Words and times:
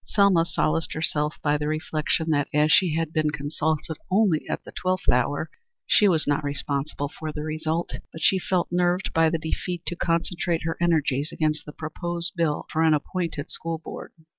Selma 0.03 0.43
solaced 0.45 0.93
herself 0.93 1.35
by 1.43 1.59
the 1.59 1.67
reflection 1.67 2.31
that, 2.31 2.47
as 2.55 2.71
she 2.71 2.95
had 2.95 3.13
been 3.13 3.29
consulted 3.29 3.95
only 4.09 4.47
at 4.49 4.63
the 4.63 4.71
twelfth 4.71 5.07
hour, 5.09 5.47
she 5.85 6.07
was 6.07 6.25
not 6.25 6.43
responsible 6.43 7.07
for 7.07 7.31
the 7.31 7.43
result, 7.43 7.91
but 8.11 8.19
she 8.23 8.39
felt 8.39 8.67
nerved 8.71 9.13
by 9.13 9.29
the 9.29 9.37
defeat 9.37 9.83
to 9.85 9.95
concentrate 9.95 10.63
her 10.63 10.75
energies 10.81 11.31
against 11.31 11.67
the 11.67 11.71
proposed 11.71 12.33
bill 12.35 12.65
for 12.71 12.81
an 12.81 12.95
appointed 12.95 13.51
school 13.51 13.77
board. 13.77 14.11